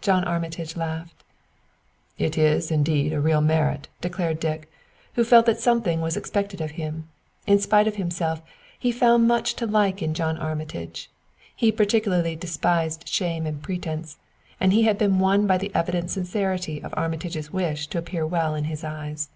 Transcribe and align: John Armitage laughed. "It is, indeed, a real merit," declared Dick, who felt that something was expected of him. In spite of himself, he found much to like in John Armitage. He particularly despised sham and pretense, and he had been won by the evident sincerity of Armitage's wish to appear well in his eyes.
John 0.00 0.24
Armitage 0.24 0.74
laughed. 0.74 1.22
"It 2.16 2.38
is, 2.38 2.70
indeed, 2.70 3.12
a 3.12 3.20
real 3.20 3.42
merit," 3.42 3.88
declared 4.00 4.40
Dick, 4.40 4.70
who 5.16 5.22
felt 5.22 5.44
that 5.44 5.60
something 5.60 6.00
was 6.00 6.16
expected 6.16 6.62
of 6.62 6.70
him. 6.80 7.10
In 7.46 7.58
spite 7.58 7.86
of 7.86 7.96
himself, 7.96 8.40
he 8.78 8.90
found 8.90 9.28
much 9.28 9.52
to 9.56 9.66
like 9.66 10.00
in 10.00 10.14
John 10.14 10.38
Armitage. 10.38 11.10
He 11.54 11.70
particularly 11.70 12.36
despised 12.36 13.06
sham 13.06 13.44
and 13.44 13.62
pretense, 13.62 14.16
and 14.58 14.72
he 14.72 14.84
had 14.84 14.96
been 14.96 15.18
won 15.18 15.46
by 15.46 15.58
the 15.58 15.70
evident 15.74 16.10
sincerity 16.10 16.82
of 16.82 16.94
Armitage's 16.96 17.52
wish 17.52 17.86
to 17.88 17.98
appear 17.98 18.26
well 18.26 18.54
in 18.54 18.64
his 18.64 18.82
eyes. 18.82 19.28